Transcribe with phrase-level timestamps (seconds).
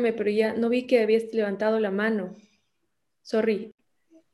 [0.00, 2.34] pero ya no vi que habías levantado la mano.
[3.22, 3.74] Sorry.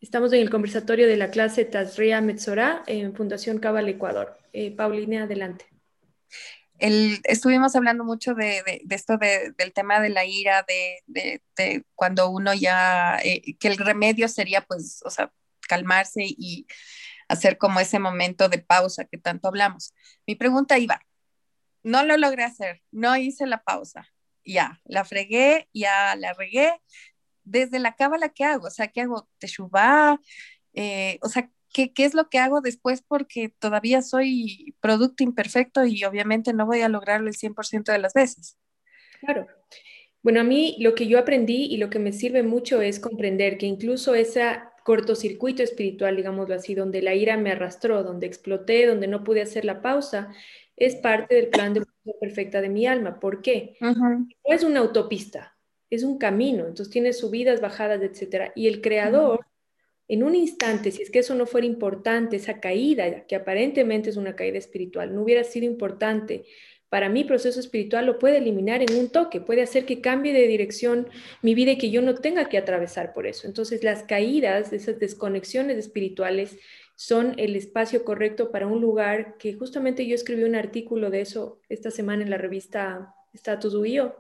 [0.01, 4.39] Estamos en el conversatorio de la clase Tazria Metzorah en Fundación Cabal Ecuador.
[4.53, 5.67] Eh, Paulina, adelante.
[6.79, 11.43] estuvimos hablando mucho de, esto del tema de la ira, de,
[11.95, 15.31] cuando uno ya, eh, que el remedio sería pues, o sea,
[15.69, 16.67] calmarse y
[17.29, 19.95] hacer como ese momento de pausa que tanto hablamos.
[20.27, 21.07] Mi pregunta iba,
[21.83, 24.09] no lo logré hacer, no hice la pausa,
[24.45, 26.73] ya, la fregué, ya la regué.
[27.45, 28.67] Desde la cábala, ¿qué hago?
[28.69, 29.29] O sea, ¿qué hago?
[29.39, 30.21] ¿Teshuvá?
[30.75, 33.03] Eh, o sea, ¿qué, ¿qué es lo que hago después?
[33.03, 38.15] Porque todavía soy producto imperfecto y obviamente no voy a lograrlo el 100% de las
[38.15, 38.57] veces.
[39.21, 39.47] Claro.
[40.23, 43.57] Bueno, a mí lo que yo aprendí y lo que me sirve mucho es comprender
[43.57, 49.07] que incluso esa cortocircuito espiritual, digámoslo así, donde la ira me arrastró, donde exploté, donde
[49.07, 50.35] no pude hacer la pausa,
[50.81, 51.85] es parte del plan de
[52.19, 53.21] perfecta de mi alma.
[53.21, 53.77] ¿Por qué?
[53.81, 55.57] No es una autopista,
[55.91, 58.51] es un camino, entonces tiene subidas, bajadas, etc.
[58.57, 59.47] Y el creador,
[60.09, 64.17] en un instante, si es que eso no fuera importante, esa caída, que aparentemente es
[64.17, 66.47] una caída espiritual, no hubiera sido importante
[66.89, 70.49] para mi proceso espiritual, lo puede eliminar en un toque, puede hacer que cambie de
[70.49, 71.09] dirección
[71.43, 73.47] mi vida y que yo no tenga que atravesar por eso.
[73.47, 76.59] Entonces, las caídas, esas desconexiones espirituales,
[77.01, 81.59] son el espacio correcto para un lugar que justamente yo escribí un artículo de eso
[81.71, 84.17] esta semana en la revista Status UIO,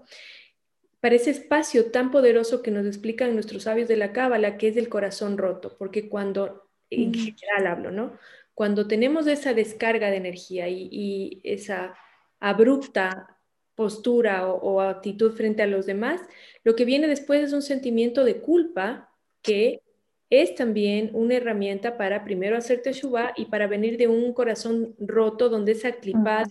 [0.99, 4.79] para ese espacio tan poderoso que nos explican nuestros sabios de la Cábala, que es
[4.79, 8.19] el corazón roto, porque cuando, en general hablo, ¿no?
[8.55, 11.95] Cuando tenemos esa descarga de energía y, esa
[12.39, 13.37] abrupta
[13.75, 16.23] postura o, o, actitud frente a los demás,
[16.65, 19.83] lo que viene después es un sentimiento de culpa que
[20.31, 25.49] es también una herramienta para primero hacer teshuva y para venir de un corazón roto
[25.49, 26.45] donde esa clipa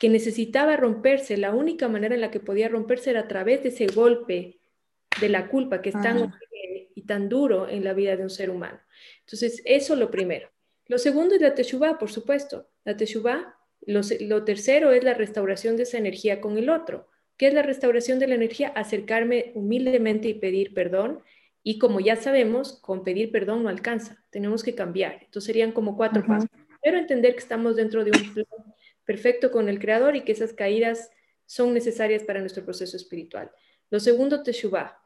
[0.00, 3.68] que necesitaba romperse, la única manera en la que podía romperse era a través de
[3.68, 4.58] ese golpe
[5.20, 6.32] de la culpa que es tan
[6.94, 8.80] y tan duro en la vida de un ser humano.
[9.20, 10.50] Entonces, eso lo primero.
[10.86, 12.68] Lo segundo es la teshuva, por supuesto.
[12.84, 13.56] La teshuva,
[13.86, 17.08] lo, lo tercero es la restauración de esa energía con el otro.
[17.36, 18.68] ¿Qué es la restauración de la energía?
[18.68, 21.22] Acercarme humildemente y pedir perdón
[21.62, 25.20] y como ya sabemos, con pedir perdón no alcanza, tenemos que cambiar.
[25.22, 26.50] Entonces serían como cuatro pasos.
[26.82, 28.46] Pero entender que estamos dentro de un plan
[29.04, 31.10] perfecto con el Creador y que esas caídas
[31.46, 33.50] son necesarias para nuestro proceso espiritual.
[33.90, 34.98] Lo segundo, Teshuvah.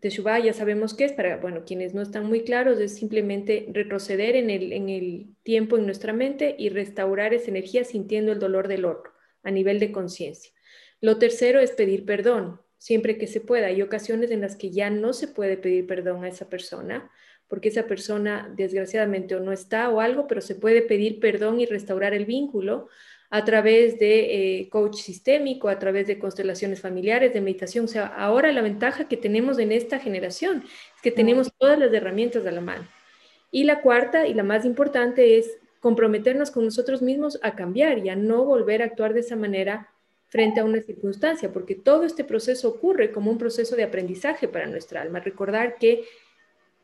[0.00, 4.36] Teshuvah ya sabemos qué es, para bueno, quienes no están muy claros, es simplemente retroceder
[4.36, 8.68] en el, en el tiempo en nuestra mente y restaurar esa energía sintiendo el dolor
[8.68, 9.12] del otro
[9.42, 10.52] a nivel de conciencia.
[11.00, 13.68] Lo tercero es pedir perdón siempre que se pueda.
[13.68, 17.10] Hay ocasiones en las que ya no se puede pedir perdón a esa persona,
[17.48, 21.66] porque esa persona desgraciadamente o no está o algo, pero se puede pedir perdón y
[21.66, 22.88] restaurar el vínculo
[23.30, 27.86] a través de eh, coach sistémico, a través de constelaciones familiares, de meditación.
[27.86, 30.62] O sea, ahora la ventaja que tenemos en esta generación
[30.94, 32.86] es que tenemos todas las herramientas a la mano.
[33.50, 38.08] Y la cuarta y la más importante es comprometernos con nosotros mismos a cambiar y
[38.08, 39.93] a no volver a actuar de esa manera
[40.34, 44.66] frente a una circunstancia, porque todo este proceso ocurre como un proceso de aprendizaje para
[44.66, 45.20] nuestra alma.
[45.20, 46.06] Recordar que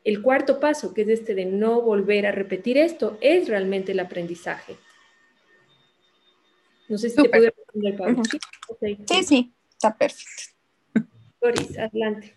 [0.05, 3.99] el cuarto paso, que es este de no volver a repetir esto, es realmente el
[3.99, 4.77] aprendizaje.
[6.87, 8.23] No sé si te puedo responder, Pablo.
[8.79, 9.23] ¿Sí?
[9.25, 9.53] ¿Sí?
[9.69, 10.53] está perfecto.
[11.41, 12.33] Doris, adelante.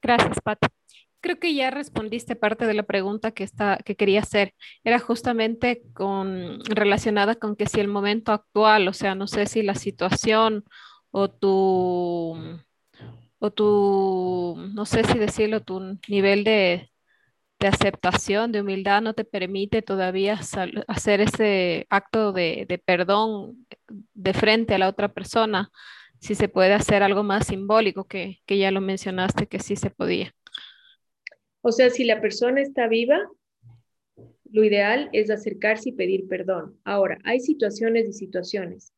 [0.00, 0.68] Gracias, Pati
[1.22, 4.54] creo que ya respondiste parte de la pregunta que, está, que quería hacer.
[4.84, 9.62] Era justamente con, relacionada con que si el momento actual, o sea, no sé si
[9.62, 10.64] la situación
[11.10, 12.36] o tu,
[13.38, 16.90] o tu, no sé si decirlo, tu nivel de,
[17.60, 20.40] de aceptación, de humildad, no te permite todavía
[20.88, 23.66] hacer ese acto de, de perdón
[24.14, 25.70] de frente a la otra persona,
[26.20, 29.90] si se puede hacer algo más simbólico, que, que ya lo mencionaste, que sí se
[29.90, 30.34] podía.
[31.62, 33.28] O sea, si la persona está viva,
[34.50, 36.78] lo ideal es acercarse y pedir perdón.
[36.84, 38.92] Ahora, hay situaciones y situaciones.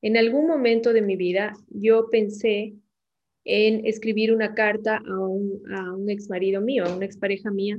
[0.00, 2.74] En algún momento de mi vida yo pensé
[3.44, 7.78] en escribir una carta a un, a ex marido mío, a una expareja mía,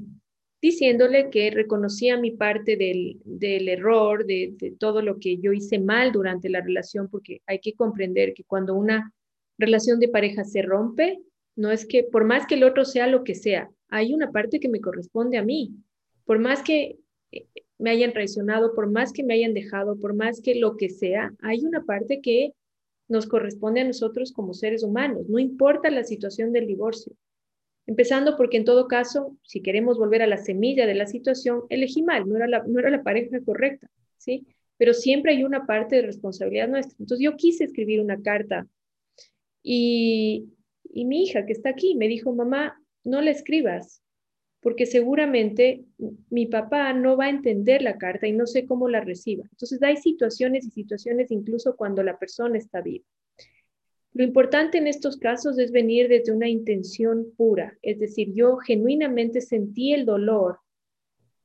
[0.61, 6.49] diciéndole que reconocía mi parte del, error, de, todo lo que yo hice mal durante
[6.49, 9.13] la relación, porque hay que comprender que cuando una
[9.57, 11.19] relación de pareja se rompe,
[11.55, 14.59] no es que por más que el otro sea lo que sea, hay una parte
[14.59, 15.71] que me corresponde a mí.
[16.25, 16.97] Por más que
[17.31, 17.45] eh,
[17.77, 21.33] me hayan traicionado, por más que me hayan dejado, por más que lo que sea,
[21.41, 22.53] hay una parte que
[23.07, 27.13] nos corresponde a nosotros como seres humanos, no importa la situación del divorcio.
[27.85, 32.01] Empezando porque en todo caso, si queremos volver a la semilla de la situación, elegí
[32.01, 34.47] mal, no era la, no era la pareja correcta, ¿sí?
[34.77, 36.95] pero siempre hay una parte de responsabilidad nuestra.
[36.99, 38.67] Entonces yo quise escribir una carta
[39.61, 40.49] y,
[40.93, 44.01] y mi hija que está aquí me dijo, mamá, no la escribas,
[44.61, 45.83] porque seguramente
[46.29, 49.43] mi papá no va a entender la carta y no sé cómo la reciba.
[49.51, 53.05] Entonces hay situaciones y situaciones incluso cuando la persona está viva.
[54.13, 59.41] Lo importante en estos casos es venir desde una intención pura, es decir, yo genuinamente
[59.41, 60.59] sentí el dolor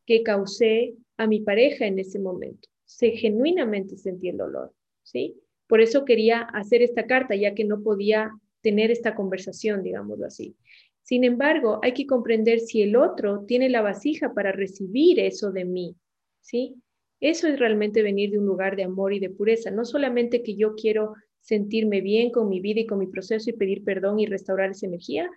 [0.05, 2.69] que causé a mi pareja en ese momento.
[2.85, 4.73] Se genuinamente sentí el dolor,
[5.03, 5.41] ¿sí?
[5.67, 10.57] Por eso quería hacer esta carta, ya que no podía tener esta conversación, digámoslo así.
[11.03, 15.65] Sin embargo, hay que comprender si el otro tiene la vasija para recibir eso de
[15.65, 15.97] mí,
[16.41, 16.75] ¿sí?
[17.21, 20.55] Eso es realmente venir de un lugar de amor y de pureza, no solamente que
[20.55, 24.27] yo quiero sentirme bien con mi vida y con mi proceso y pedir perdón y
[24.27, 25.31] restaurar esa energía.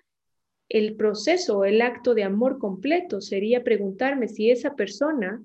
[0.68, 5.42] El proceso el acto de amor completo sería preguntarme si esa persona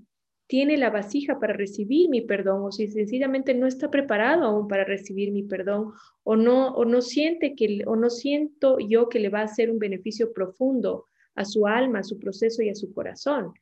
[0.46, 4.84] tiene la vasija para recibir mi perdón o si sencillamente no está preparado aún para
[4.84, 9.28] recibir mi perdón o no o no siente que o no siento yo que le
[9.28, 12.92] va a hacer un beneficio profundo a su alma, a su proceso y a su
[12.94, 13.52] corazón.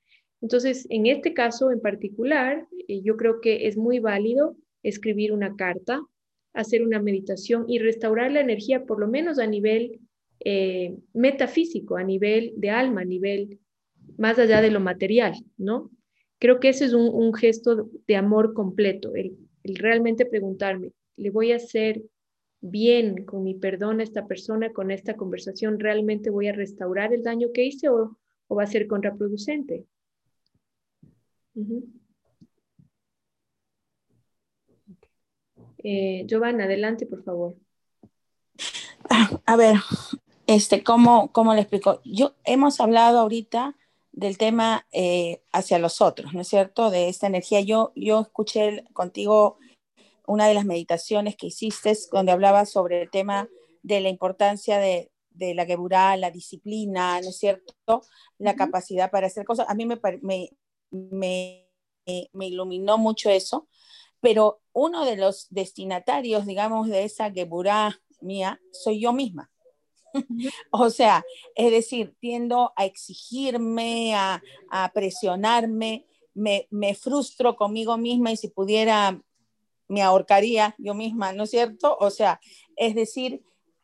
[0.40, 5.56] Entonces, en este caso en particular, eh, yo creo que es muy válido escribir una
[5.56, 6.02] carta,
[6.52, 10.00] hacer una meditación y restaurar la energía por lo menos a nivel
[10.40, 13.58] eh, metafísico, a nivel de alma, a nivel
[14.18, 15.90] más allá de lo material, ¿no?
[16.44, 21.56] Creo que ese es un, gesto de amor completo, el, realmente preguntarme, ¿le voy a
[21.56, 22.02] hacer
[22.60, 25.80] bien con mi perdón a esta persona, con esta conversación?
[25.80, 28.18] ¿Realmente voy a restaurar el daño que hice o,
[28.54, 29.86] va a ser contraproducente?
[35.78, 37.56] Eh, Giovanna, adelante, por favor.
[39.46, 39.76] A ver,
[40.46, 42.02] este, ¿cómo, ¿cómo le explico?
[42.04, 43.74] Yo hemos hablado ahorita
[44.14, 46.90] del tema eh, hacia los otros, ¿no es cierto?
[46.90, 47.60] De esta energía.
[47.60, 49.58] Yo, yo escuché contigo
[50.26, 53.48] una de las meditaciones que hiciste donde hablabas sobre el tema
[53.82, 58.02] de la importancia de, de la geburá, la disciplina, ¿no es cierto?
[58.38, 59.66] La capacidad para hacer cosas.
[59.68, 60.50] A mí me, me,
[60.90, 61.68] me,
[62.32, 63.68] me, iluminó mucho eso,
[64.20, 69.50] pero uno de los destinatarios, digamos, de esa geburá mía soy yo misma.
[70.70, 71.24] o sea,
[71.54, 74.42] es decir, tiendo a exigirme, a,
[74.92, 79.20] presionarme, me, frustro conmigo misma y si pudiera
[79.86, 81.96] me ahorcaría yo misma, ¿no es cierto?
[82.00, 82.40] O sea,
[82.76, 83.42] es decir,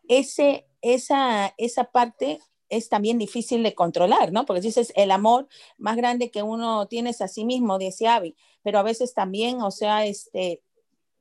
[0.08, 2.40] ese, esa, esa parte
[2.70, 4.46] es también difícil de controlar, ¿no?
[4.46, 8.34] Porque dices, el amor más grande que uno tiene es a sí mismo, dice Avi,
[8.62, 10.62] pero a veces también, o sea, este,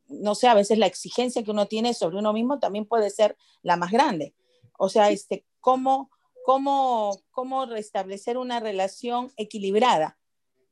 [0.07, 3.35] no sé, a veces la exigencia que uno tiene sobre uno mismo también puede ser
[3.61, 4.33] la más grande.
[4.81, 6.10] O sea, este, ¿cómo,
[6.46, 10.18] cómo, cómo restablecer una relación equilibrada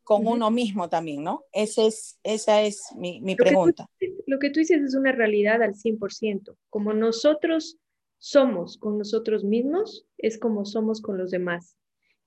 [0.03, 1.43] con uno mismo también, ¿no?
[1.51, 3.89] Ese es, esa es mi, mi pregunta.
[4.25, 6.55] lo que tú dices es una realidad al 100%.
[6.69, 7.77] Como nosotros
[8.17, 11.75] somos con nosotros mismos, es como somos con los demás.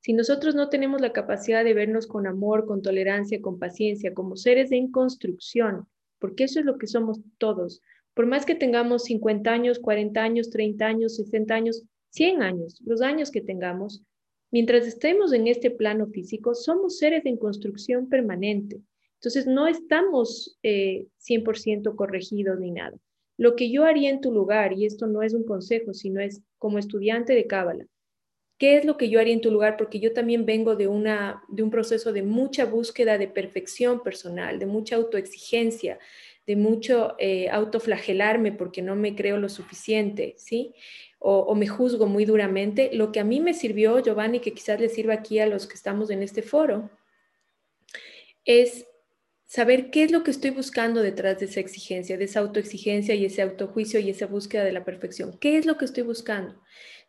[0.00, 4.36] Si nosotros no tenemos la capacidad de vernos con amor, con tolerancia, con paciencia, como
[4.36, 5.88] seres en construcción,
[6.18, 7.80] porque eso es lo que somos todos,
[8.20, 13.00] por más que tengamos 50 años, 40 años, 30 años, 60 años, 100 años, los
[13.00, 14.02] años que tengamos,
[14.50, 18.78] mientras estemos en este plano físico, somos seres en construcción permanente.
[19.14, 22.94] Entonces, no estamos 100% eh, corregidos ni nada.
[23.38, 26.42] Lo que yo haría en tu lugar, y esto no es un consejo, sino es
[26.58, 27.86] como estudiante de Cábala,
[28.58, 29.78] ¿qué es lo que yo haría en tu lugar?
[29.78, 34.58] Porque yo también vengo de, una, de un proceso de mucha búsqueda de perfección personal,
[34.58, 35.98] de mucha autoexigencia,
[36.46, 40.74] de mucho eh, autoflagelarme porque no me creo lo suficiente, ¿sí?
[41.18, 42.90] O, me juzgo muy duramente.
[42.94, 45.74] Lo que a mí me sirvió, Giovanni, que quizás le sirva aquí a los que
[45.74, 46.90] estamos en este foro,
[48.46, 48.86] es
[49.44, 53.26] saber qué es lo que estoy buscando detrás de esa exigencia, de esa autoexigencia y
[53.26, 55.36] ese autojuicio y esa búsqueda de la perfección.
[55.38, 56.58] ¿Qué es lo que estoy buscando?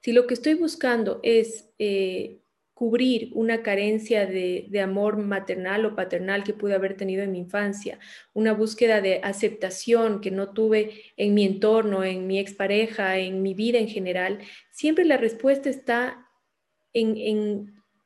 [0.02, 2.41] Si lo que estoy buscando es eh,
[2.82, 8.00] cubrir una carencia de, amor maternal o paternal que pude haber tenido en mi infancia,
[8.34, 13.54] una búsqueda de aceptación que no tuve en mi entorno, en mi expareja, en mi
[13.54, 14.40] vida en general,
[14.72, 16.28] siempre la respuesta está
[16.92, 17.18] en,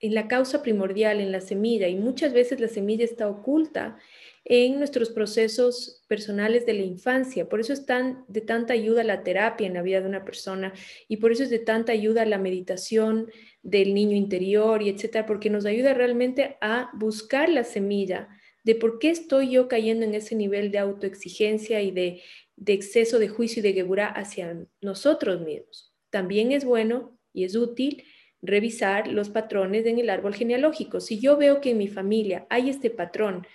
[0.01, 3.97] en la causa primordial, en la semilla, y muchas veces la semilla está oculta
[4.47, 7.49] en nuestros procesos personales de la infancia.
[7.49, 10.71] Por eso es tan, de tanta ayuda la terapia en la vida de una persona
[11.07, 13.31] y por eso es de tanta ayuda la meditación
[13.63, 18.29] del niño interior y etcétera, porque nos ayuda realmente a buscar la semilla
[18.63, 22.21] de por qué estoy yo cayendo en ese nivel de autoexigencia y de,
[22.55, 25.91] de exceso de juicio y de geburá hacia nosotros mismos.
[26.11, 28.03] También es bueno y es útil
[28.43, 30.99] revisar los patrones en el árbol genealógico.
[30.99, 33.45] Si yo veo que en mi familia hay este patrón,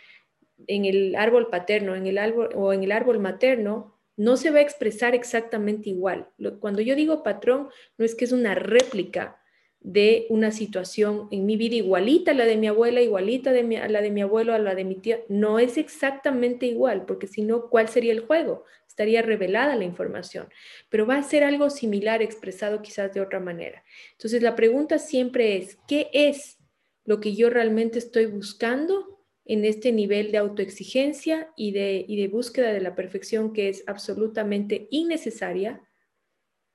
[0.67, 4.59] en el árbol paterno en el árbol, o en el árbol materno, no se va
[4.59, 6.29] a expresar exactamente igual.
[6.61, 9.41] Cuando yo digo patrón, no es que es una réplica
[9.81, 13.55] de una situación en mi vida igualita a la de mi abuela, igualita a
[13.89, 15.21] la de mi abuelo, a la de mi tía.
[15.29, 18.65] No es exactamente igual, porque si no, ¿cuál sería el juego?
[18.87, 20.49] Estaría revelada la información,
[20.91, 23.83] pero va a ser algo similar expresado quizás de otra manera.
[24.13, 26.59] Entonces, la pregunta siempre es, ¿qué es
[27.07, 29.10] lo que yo realmente estoy buscando
[29.51, 33.83] en este nivel de autoexigencia y de, y de búsqueda de la perfección que es
[33.89, 35.83] absolutamente innecesaria,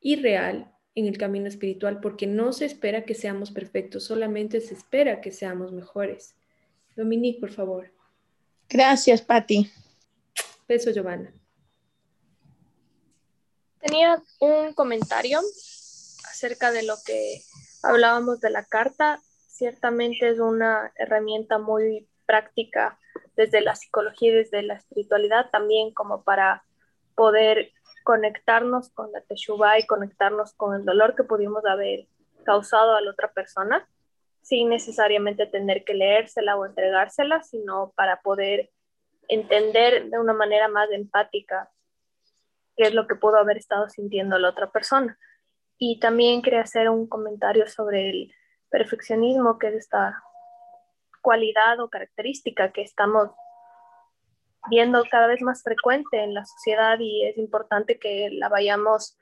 [0.01, 5.21] irreal en el camino espiritual, porque no se espera que seamos perfectos, solamente se espera
[5.21, 6.35] que seamos mejores.
[6.97, 7.93] Dominique, por favor.
[8.67, 9.71] Gracias, Patti.
[10.67, 11.33] Beso, Giovanna.
[13.79, 15.39] Tenía un comentario
[16.29, 17.41] acerca de lo que
[17.83, 19.21] hablábamos de la carta.
[19.47, 22.99] Ciertamente es una herramienta muy práctica
[23.35, 26.63] desde la psicología y desde la espiritualidad también como para
[27.15, 27.71] poder
[28.03, 32.07] conectarnos con la teshuva y conectarnos con el dolor que pudimos haber
[32.43, 33.87] causado a la otra persona
[34.41, 38.69] sin necesariamente tener que leérsela o entregársela, sino para poder
[39.27, 41.71] entender de una manera más empática
[42.77, 45.17] qué es lo que pudo haber estado sintiendo la otra persona.
[45.79, 48.33] Y también quería hacer un comentario sobre el
[48.69, 50.21] perfeccionismo, que es esta
[51.25, 53.31] cualidad o característica que estamos
[54.69, 59.17] viendo cada vez más frecuente en la sociedad y es importante que la vayamos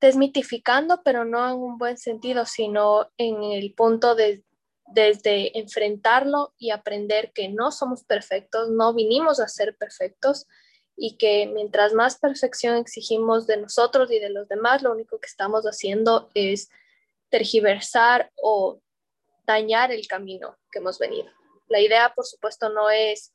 [0.00, 4.44] desmitificando, pero no en un buen sentido, sino en el punto de
[4.86, 10.46] desde enfrentarlo y aprender que no somos perfectos, no vinimos a ser perfectos
[10.96, 15.26] y que mientras más perfección exigimos de nosotros y de los demás, lo único que
[15.26, 16.70] estamos haciendo es
[17.30, 18.80] tergiversar o
[19.52, 21.30] dañar el camino que hemos venido.
[21.68, 23.32] La idea, por supuesto, no es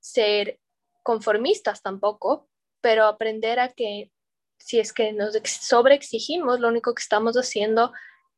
[0.00, 0.60] ser
[1.02, 2.48] conformistas tampoco,
[2.80, 4.10] pero aprender a que
[4.58, 7.92] si es que nos sobreexigimos, lo único que estamos haciendo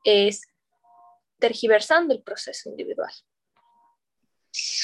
[0.04, 0.42] es
[1.38, 3.12] tergiversando el proceso individual.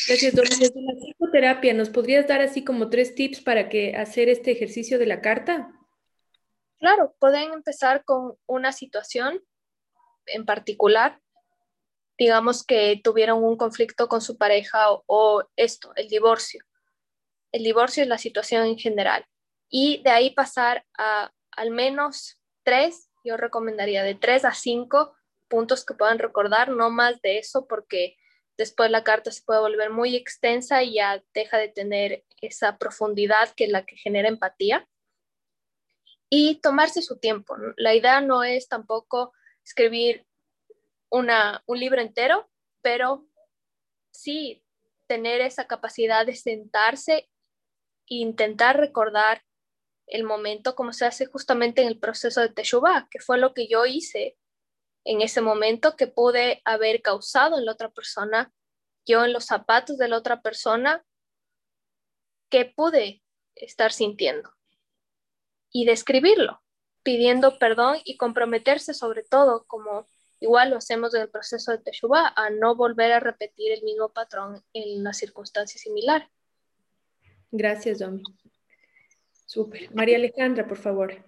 [0.08, 0.58] Gracias, Doris.
[0.58, 4.98] Desde la psicoterapia, ¿nos podrías dar así como tres tips para que hacer este ejercicio
[4.98, 5.70] de la carta?
[6.78, 9.42] Claro, pueden empezar con una situación
[10.26, 11.20] en particular
[12.18, 16.64] digamos que tuvieron un conflicto con su pareja o, esto, el divorcio.
[17.52, 19.24] El divorcio es la situación en general.
[19.70, 25.14] Y de ahí pasar a al menos tres, yo recomendaría de tres a cinco
[25.48, 28.16] puntos que puedan recordar, no más de eso, porque
[28.56, 33.50] después la carta se puede volver muy extensa y ya deja de tener esa profundidad
[33.56, 34.86] que es la que genera empatía.
[36.30, 37.56] Y tomarse su tiempo.
[37.76, 39.32] La idea no es tampoco
[39.64, 40.27] escribir
[41.10, 42.50] un libro entero,
[42.82, 43.26] pero
[44.10, 44.64] sí
[45.06, 47.30] tener esa capacidad de sentarse
[48.08, 49.42] e intentar recordar
[50.06, 53.68] el momento como se hace justamente en el proceso de Teshuvah, que fue lo que
[53.68, 54.36] yo hice
[55.04, 58.52] en ese momento que pude haber causado en la otra persona,
[59.06, 61.04] yo en los zapatos de la otra persona,
[62.50, 63.22] que pude
[63.54, 64.52] estar sintiendo
[65.70, 66.62] y describirlo,
[67.02, 70.06] pidiendo perdón y comprometerse sobre todo como
[70.40, 74.10] Igual lo hacemos en el proceso de Teshuvah, a no volver a repetir el mismo
[74.10, 76.30] patrón en una circunstancia similar.
[77.50, 78.22] Gracias, Domi.
[79.46, 79.92] Súper.
[79.94, 81.24] María Alejandra, por favor.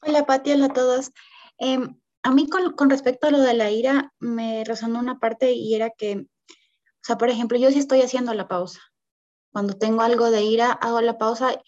[0.00, 1.12] Hola, Pati, hola a todos.
[1.58, 5.52] Em, a mí con, con, respecto a lo de la ira, me resonó una parte
[5.52, 8.80] y era que, o sea, por ejemplo, yo sí estoy haciendo la pausa.
[9.52, 11.60] Cuando tengo algo de ira, hago la pausa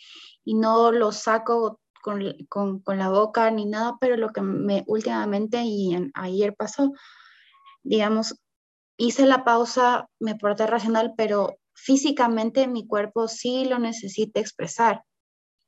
[0.45, 5.97] y no lo saco con, la boca ni nada, pero lo que me últimamente y
[6.15, 6.93] ayer pasó,
[7.83, 8.41] digamos,
[8.97, 15.05] hice la pausa, me porté racional, pero físicamente mi cuerpo sí lo necesita expresar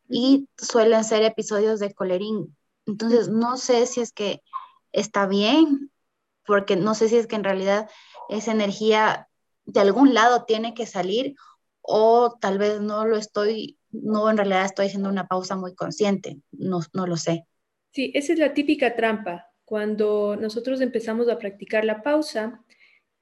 [0.09, 2.57] y suelen ser episodios de colerín.
[2.87, 4.43] Entonces, no sé si es que
[4.93, 5.91] está bien,
[6.47, 7.89] porque no sé si es que en realidad
[8.29, 9.29] esa energía
[9.65, 11.35] de algún lado tiene que salir
[11.81, 16.39] o tal vez no lo estoy no en realidad estoy haciendo una pausa muy consciente,
[16.51, 17.47] no, no lo sé.
[17.93, 19.51] Sí, esa es la típica trampa.
[19.65, 22.65] Cuando nosotros empezamos a practicar la pausa,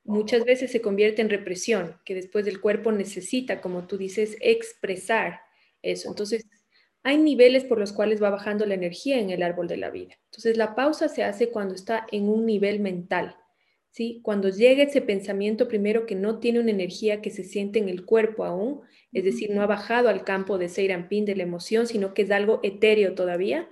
[0.04, 5.40] muchas veces se convierte en represión, que después el cuerpo necesita, como tú dices, expresar
[5.82, 6.08] eso.
[6.08, 6.46] Entonces,
[7.02, 10.14] hay niveles por los cuales va bajando la energía en el árbol de la vida.
[10.26, 13.36] Entonces, la pausa se hace cuando está en un nivel mental.
[13.90, 14.20] ¿Sí?
[14.22, 18.04] Cuando llega ese pensamiento primero que no tiene una energía que se siente en el
[18.04, 18.80] cuerpo aún,
[19.12, 22.30] es decir, no ha bajado al campo de Seirampin de la emoción, sino que es
[22.30, 23.68] algo etéreo todavía,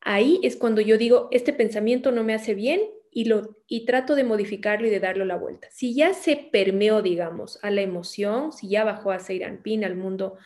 [0.00, 2.80] ahí es cuando yo digo, este pensamiento no me hace bien
[3.10, 5.68] y, lo, y trato de modificarlo y de darlo la vuelta.
[5.70, 10.36] Si ya se permeó, digamos, a la emoción, si ya bajó a Seiranpin, al mundo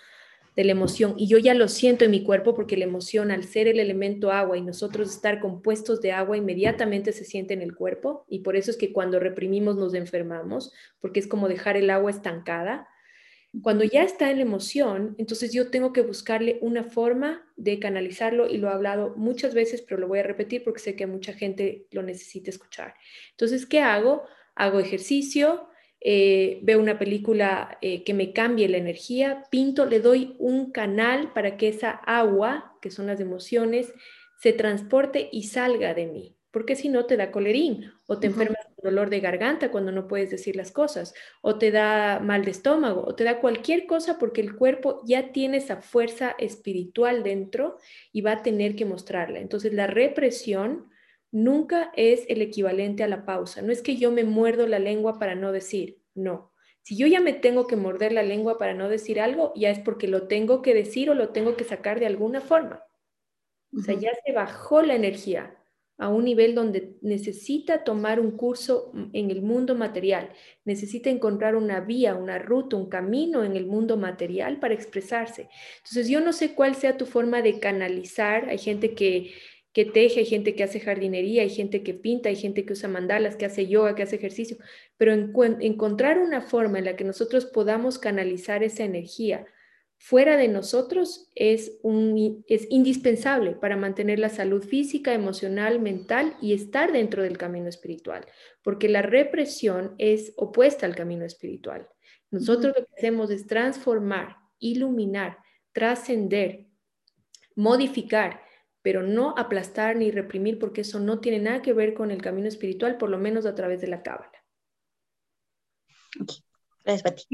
[0.59, 3.45] de la emoción, y yo ya lo siento en mi cuerpo porque la emoción, al
[3.45, 7.77] ser el elemento agua y nosotros estar compuestos de agua, inmediatamente se siente en el
[7.77, 11.91] cuerpo, y por eso es que cuando reprimimos nos enfermamos, porque es como dejar el
[11.91, 12.89] agua estancada.
[13.63, 18.49] Cuando ya está en la emoción, entonces yo tengo que buscarle una forma de canalizarlo
[18.49, 21.35] y lo he hablado muchas veces, pero lo voy a repetir porque sé que mucha
[21.35, 22.95] gente lo necesita escuchar.
[23.31, 24.25] Entonces, ¿qué hago?
[24.57, 25.69] Hago ejercicio,
[26.01, 31.33] eh, veo una película eh, que me cambie la energía, pinto, le doy un canal
[31.33, 33.93] para que esa agua, que son las emociones,
[34.41, 38.65] se transporte y salga de mí porque si no te da colerín o te enfermas
[38.65, 42.53] con dolor de garganta cuando no puedes decir las cosas o te da mal de
[42.53, 47.77] estómago o te da cualquier cosa porque el cuerpo ya tiene esa fuerza espiritual dentro
[48.13, 49.41] y va a tener que mostrarla.
[49.41, 50.89] Entonces la represión
[51.31, 53.63] nunca es el equivalente a la pausa.
[53.63, 56.53] No es que yo me muerdo la lengua para no decir, no.
[56.83, 59.79] Si yo ya me tengo que morder la lengua para no decir algo, ya es
[59.79, 62.83] porque lo tengo que decir o lo tengo que sacar de alguna forma.
[63.77, 65.55] O sea, ya se bajó la energía
[65.99, 70.31] a un nivel donde necesita tomar un curso en el mundo material,
[70.65, 75.49] necesita encontrar una vía, una ruta, un camino en el mundo material para expresarse.
[75.79, 78.49] Entonces, yo no sé cuál sea tu forma de canalizar.
[78.49, 79.33] Hay gente que,
[79.79, 82.89] que teje, hay gente que hace jardinería, hay gente que pinta, hay gente que usa
[82.89, 84.57] mandalas, que hace yoga, que hace ejercicio,
[84.97, 89.47] pero encontrar una forma en la que nosotros podamos canalizar esa energía
[89.97, 96.55] fuera de nosotros es, un, es indispensable para mantener la salud física, emocional, mental y
[96.55, 98.27] estar dentro del camino espiritual,
[98.65, 101.87] porque la represión es opuesta al camino espiritual.
[102.33, 105.39] Nosotros lo que hacemos es transformar, iluminar,
[105.71, 106.67] trascender,
[107.55, 108.48] modificar,
[108.83, 112.49] pero no aplastar ni reprimir, porque eso no tiene nada que ver con el camino
[112.49, 114.33] espiritual, por lo menos a través de la cábala.
[116.85, 117.27] Gracias,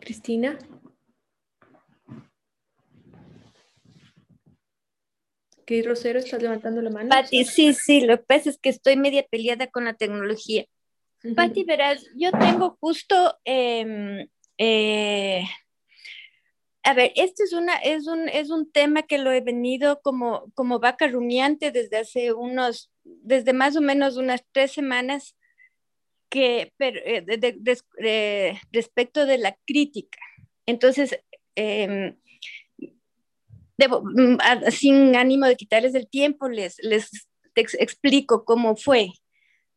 [0.00, 0.58] Cristina.
[5.66, 6.20] ¿Qué, Rosero?
[6.20, 7.08] ¿Estás levantando la mano?
[7.08, 10.64] Pati, sí, sí, lo que pasa es que estoy media peleada con la tecnología.
[11.34, 15.05] Pati, verás, yo tengo justo, em, eh,
[16.86, 20.52] a ver, este es, una, es, un, es un tema que lo he venido como,
[20.54, 25.34] como vaca rumiante desde hace unos, desde más o menos unas tres semanas
[26.28, 30.18] que eh, respecto de la crítica.
[30.64, 31.18] Entonces,
[31.56, 32.16] em,
[32.88, 34.38] mm,
[34.70, 37.10] sin ánimo de quitarles el tiempo, les, les
[37.56, 39.10] explico cómo fue.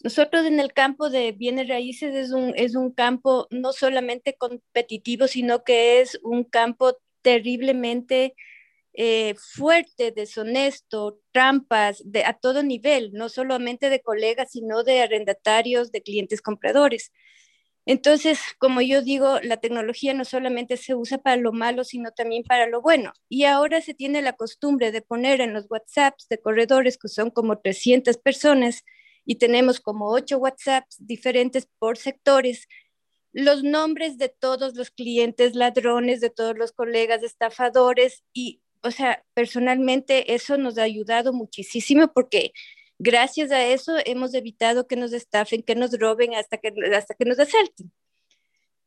[0.01, 5.27] Nosotros en el campo de bienes raíces es un, es un campo no solamente competitivo,
[5.27, 8.33] sino que es un campo terriblemente
[8.93, 15.91] eh, fuerte, deshonesto, trampas de, a todo nivel, no solamente de colegas, sino de arrendatarios,
[15.91, 17.11] de clientes compradores.
[17.85, 22.43] Entonces, como yo digo, la tecnología no solamente se usa para lo malo, sino también
[22.43, 23.13] para lo bueno.
[23.29, 27.31] Y ahora se tiene la costumbre de poner en los WhatsApps de corredores, que son
[27.31, 28.83] como 300 personas,
[29.29, 32.67] y tenemos como 8 WhatsApps diferentes por sectores,
[33.31, 39.23] los nombres de todos los clientes ladrones, de todos los colegas estafadores, y o sea,
[39.35, 42.53] personalmente eso nos ha ayudado muchísimo porque
[42.97, 47.25] gracias a eso hemos evitado que nos estafen, que nos roben hasta que, hasta que
[47.25, 47.91] nos asalten.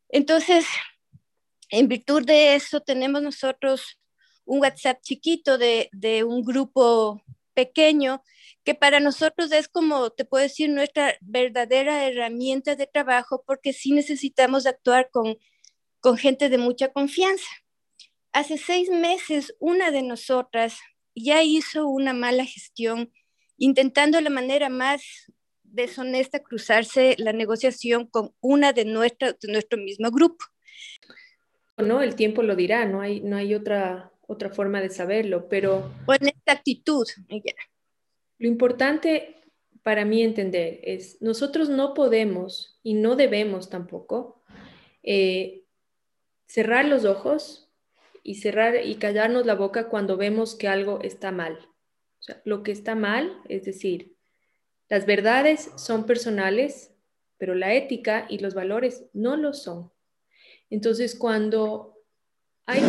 [0.09, 0.67] Entonces,
[1.71, 3.97] en virtud de eso, tenemos nosotros
[4.45, 7.23] un WhatsApp chiquito de, de un grupo
[7.55, 8.25] pequeño
[8.65, 13.93] que para nosotros es como, te puedo decir, nuestra verdadera herramienta de trabajo porque sí
[13.93, 15.37] necesitamos actuar con,
[16.01, 17.49] con gente de mucha confianza.
[18.33, 20.79] Hace seis meses una de nosotras
[21.15, 23.13] ya hizo una mala gestión,
[23.59, 25.03] intentando de la manera más
[25.65, 30.45] deshonesta cruzarse la negociación con una de, nuestra, de nuestro mismo grupo.
[31.79, 35.93] No, el tiempo lo dirá, no hay, no hay otra, otra forma de saberlo, pero...
[36.07, 37.07] Con esta actitud.
[38.43, 39.37] Lo importante
[39.85, 44.43] para mí entender es, nosotros no podemos y no debemos tampoco
[45.05, 45.63] eh,
[46.47, 47.71] cerrar los ojos
[48.25, 51.57] y cerrar y callarnos la boca cuando vemos que algo está mal.
[52.45, 54.17] Lo que está mal, es decir,
[54.89, 56.93] las verdades son personales,
[57.39, 59.93] pero la ética y los valores no lo son.
[60.69, 61.97] Entonces, cuando
[62.67, 62.83] hay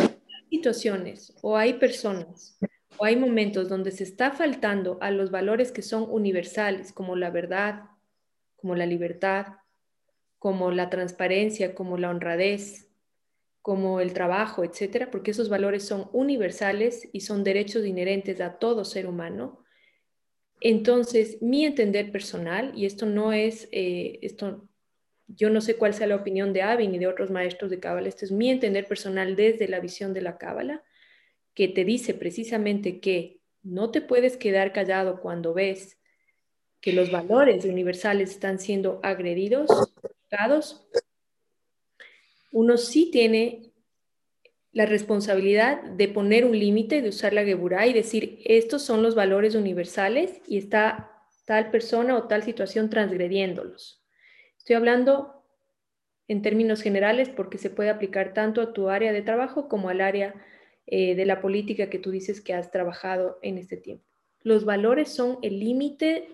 [0.49, 2.57] situaciones o hay personas
[2.97, 7.29] o hay momentos donde se está faltando a los valores que son universales, como la
[7.29, 7.84] verdad,
[8.56, 9.47] como la libertad,
[10.39, 12.89] como la transparencia, como la honradez,
[13.62, 18.84] como el trabajo, etcétera, porque esos valores son universales y son derechos inherentes a todo
[18.84, 19.63] ser humano.
[20.60, 24.67] Entonces, mi entender personal, y esto no es, eh, esto,
[25.27, 28.10] yo no sé cuál sea la opinión de Avi ni de otros maestros de Cábala,
[28.10, 30.84] esto es mi entender personal desde la visión de la Cábala,
[31.53, 35.97] que te dice precisamente que no te puedes quedar callado cuando ves
[36.81, 39.69] que los valores universales están siendo agredidos,
[42.51, 43.71] uno sí tiene
[44.73, 49.15] la responsabilidad de poner un límite, de usar la Geburá y decir, estos son los
[49.15, 51.11] valores universales y está
[51.45, 54.03] tal persona o tal situación transgrediéndolos.
[54.57, 55.45] Estoy hablando
[56.27, 60.01] en términos generales porque se puede aplicar tanto a tu área de trabajo como al
[60.01, 60.33] área
[60.85, 64.05] eh, de la política que tú dices que has trabajado en este tiempo.
[64.41, 66.27] Los valores son el límite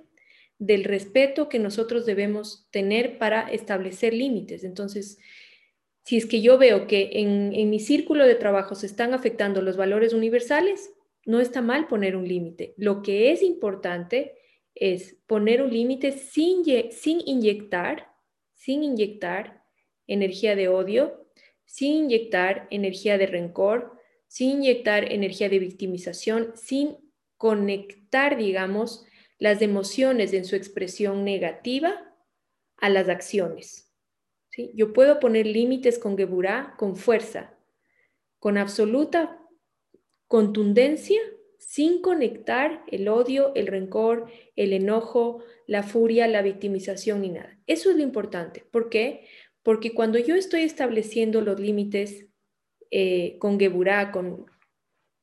[0.58, 4.64] del respeto que nosotros debemos tener para establecer límites.
[4.64, 5.20] Entonces,
[6.04, 9.78] si es que yo veo que en, mi círculo de trabajo se están afectando los
[9.78, 10.92] valores universales,
[11.26, 12.74] no está mal poner un límite.
[12.78, 14.34] Lo que es importante
[14.74, 18.12] es poner un límite sin, sin inyectar,
[18.56, 19.64] sin inyectar
[20.08, 21.28] energía de odio,
[21.66, 23.99] sin inyectar energía de rencor,
[24.30, 26.98] sin inyectar energía de victimización, sin
[27.36, 29.06] conectar, digamos,
[29.40, 32.16] las emociones en su expresión negativa
[32.78, 33.92] a las acciones.
[34.74, 37.58] Yo puedo poner límites con Geburá con fuerza,
[38.40, 39.42] con absoluta
[40.28, 41.20] contundencia,
[41.58, 47.58] sin conectar el odio, el rencor, el enojo, la furia, la victimización ni nada.
[47.68, 48.66] Eso es lo importante.
[48.72, 49.28] ¿Por qué?
[49.64, 52.29] Porque cuando yo estoy estableciendo los límites
[52.92, 54.46] eh, con Geburá, con,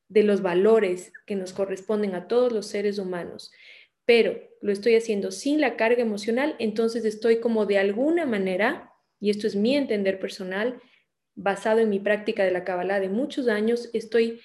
[0.09, 3.51] de los valores que nos corresponden a todos los seres humanos,
[4.05, 9.29] pero lo estoy haciendo sin la carga emocional, entonces estoy como de alguna manera y
[9.29, 10.81] esto es mi entender personal,
[11.35, 14.41] basado en mi práctica de la Kabbalah de muchos años, estoy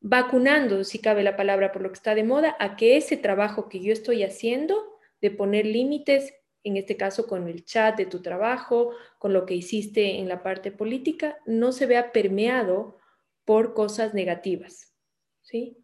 [0.00, 3.68] vacunando, si cabe la palabra por lo que está de moda, a que ese trabajo
[3.68, 6.32] que yo estoy haciendo de poner límites,
[6.64, 10.42] en este caso con el chat de tu trabajo, con lo que hiciste en la
[10.42, 12.98] parte política, no se vea permeado
[13.44, 14.94] por cosas negativas.
[15.42, 15.76] ¿sí?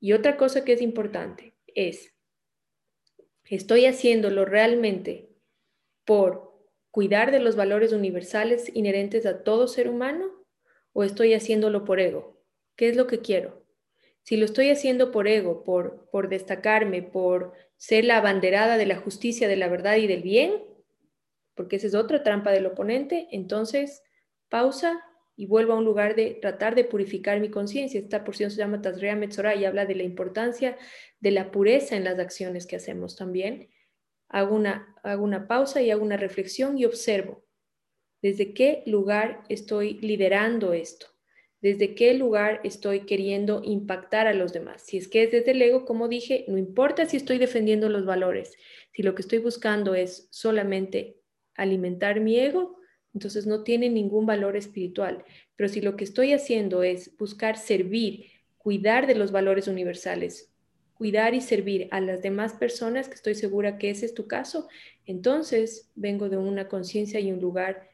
[0.00, 2.14] Y otra cosa que es importante es,
[3.44, 5.28] estoy haciéndolo realmente
[6.04, 6.52] por
[6.90, 10.30] cuidar de los valores universales inherentes a todo ser humano
[10.92, 12.40] o estoy haciéndolo por ego?
[12.76, 13.64] ¿Qué es lo que quiero?
[14.22, 18.94] Si lo estoy haciendo por ego, por, por destacarme, por ser la abanderada de la
[18.94, 20.52] justicia, de la verdad y del bien,
[21.56, 24.04] porque esa es otra trampa del oponente, entonces
[24.48, 25.02] pausa
[25.34, 27.98] y vuelvo a un lugar de tratar de purificar mi conciencia.
[27.98, 30.78] Esta porción se llama Tazrea Metzorah y habla de la importancia
[31.18, 33.68] de la pureza en las acciones que hacemos también.
[34.28, 37.44] Hago una, hago una pausa y hago una reflexión y observo
[38.22, 41.08] desde qué lugar estoy liderando esto,
[41.62, 44.82] desde qué lugar estoy queriendo impactar a los demás.
[44.82, 48.04] Si es que es desde el ego, como dije, no importa si estoy defendiendo los
[48.04, 48.56] valores,
[48.92, 51.20] si lo que estoy buscando es solamente
[51.54, 52.78] alimentar mi ego,
[53.14, 55.24] entonces no tiene ningún valor espiritual.
[55.54, 58.26] Pero si lo que estoy haciendo es buscar servir,
[58.58, 60.52] cuidar de los valores universales,
[60.94, 64.68] cuidar y servir a las demás personas, que estoy segura que ese es tu caso,
[65.06, 67.88] entonces vengo de una conciencia y un lugar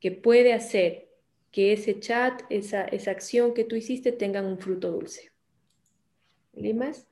[0.00, 1.07] que puede hacer
[1.50, 5.32] que ese chat, esa, esa acción que tú hiciste tengan un fruto dulce.
[6.52, 7.06] ¿Limas?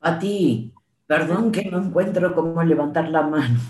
[0.00, 0.72] A ti,
[1.06, 3.60] perdón que no encuentro cómo levantar la mano.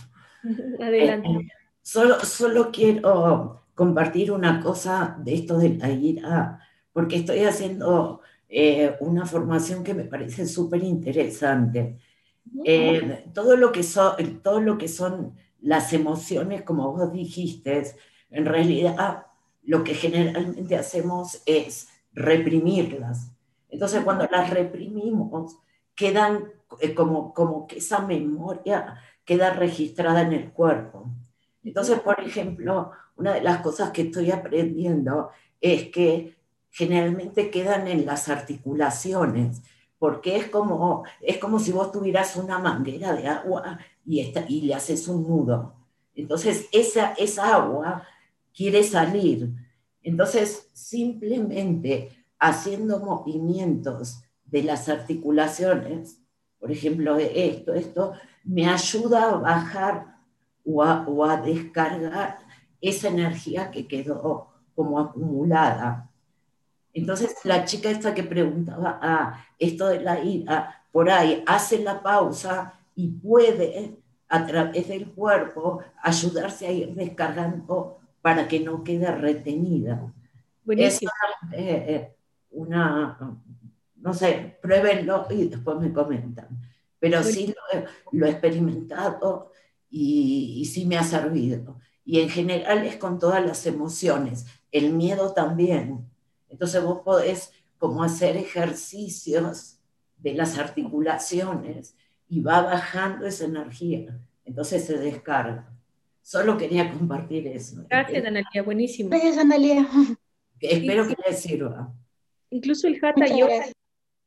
[0.80, 1.28] Adelante.
[1.28, 1.48] Eh,
[1.82, 6.60] solo, solo quiero compartir una cosa de esto de la ira,
[6.92, 11.98] porque estoy haciendo eh, una formación que me parece súper interesante.
[12.64, 13.82] Eh, todo, lo que
[14.42, 17.84] todo lo que son las emociones, como vos dijiste,
[18.30, 19.26] en realidad
[19.62, 23.32] lo que generalmente hacemos es reprimirlas.
[23.68, 25.56] Entonces, cuando las reprimimos,
[25.94, 31.10] quedan eh, como, como que esa memoria queda registrada en el cuerpo.
[31.62, 36.36] Entonces, por ejemplo, una de las cosas que estoy aprendiendo es que
[36.70, 39.62] generalmente quedan en las articulaciones,
[39.98, 44.74] porque es como, es como si vos tuvieras una manguera de agua y, y le
[44.74, 45.74] haces un nudo.
[46.14, 48.06] Entonces, esa, esa agua
[48.54, 49.52] quiere salir.
[50.02, 56.20] Entonces, simplemente haciendo movimientos de las articulaciones,
[56.58, 58.12] por ejemplo, esto, esto,
[58.44, 60.16] me ayuda a bajar
[60.64, 62.38] o a, descargar
[62.80, 66.10] esa energía que quedó como acumulada.
[66.92, 72.02] Entonces, la chica esta que preguntaba ah, esto de la ira, por ahí hace la
[72.02, 73.96] pausa y puede
[74.28, 80.12] a través del cuerpo ayudarse a ir descargando para que no quede retenida.
[80.64, 81.10] Buenísimo.
[81.52, 82.16] Es eh, eh,
[82.50, 83.40] una,
[83.96, 86.48] no sé, pruébenlo y después me comentan.
[86.98, 87.54] pero sí
[88.12, 89.52] lo, he experimentado
[89.88, 91.78] y, y sí me ha servido.
[92.04, 96.06] Y en general es con todas las emociones, el miedo también.
[96.48, 99.78] Entonces vos podés como hacer ejercicios
[100.18, 101.96] de las articulaciones
[102.28, 104.20] y va bajando esa energía.
[104.44, 105.72] Entonces se descarga.
[106.22, 107.84] Solo quería compartir eso.
[107.88, 109.10] Gracias, Analia, buenísimo.
[109.10, 109.88] Gracias, Analia.
[110.60, 111.92] Espero que les sirva.
[112.50, 113.66] Incluso el Hatha Yoga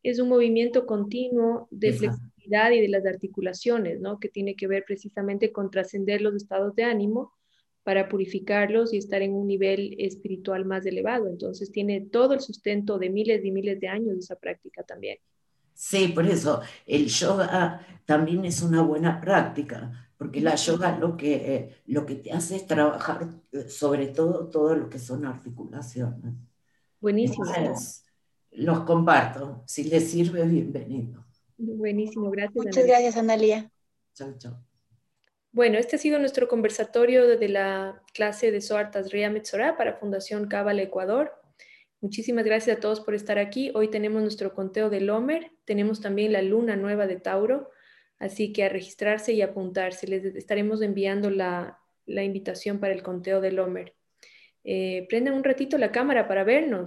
[0.01, 4.19] es un movimiento continuo de flexibilidad y de las articulaciones, ¿no?
[4.19, 7.34] Que tiene que ver precisamente con trascender los estados de ánimo
[7.84, 11.27] para purificarlos y estar en un nivel espiritual más elevado.
[11.27, 15.17] Entonces tiene todo el sustento de miles y miles de años de esa práctica también.
[15.73, 21.81] Sí, por eso el yoga también es una buena práctica, porque la yoga lo que,
[21.88, 26.36] lo que te hace es trabajar eh, sobre todo todo lo que son articulaciones.
[27.01, 27.43] Buenísimo.
[28.51, 29.65] los comparto.
[29.67, 31.25] Si les sirve, bienvenido.
[31.57, 32.55] Buenísimo, gracias.
[32.55, 33.69] Muchas gracias, Analia.
[34.13, 34.65] Chao, chao.
[35.51, 40.47] Bueno, este ha sido nuestro conversatorio de la clase de Soartas Ria Metzorah para Fundación
[40.47, 41.33] Cábala Ecuador.
[41.99, 43.73] Muchísimas gracias a todos por estar aquí.
[43.75, 47.71] Hoy tenemos nuestro conteo del Homer, tenemos también la luna nueva de Tauro,
[48.23, 50.07] así que a registrarse y apuntarse.
[50.07, 53.93] Les estaremos enviando la, invitación para el conteo del Homer.
[54.63, 56.81] Eh, prendan un ratito la cámara para vernos.